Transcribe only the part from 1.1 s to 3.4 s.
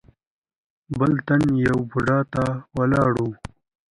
تن يوه بوډا ته ولاړ و.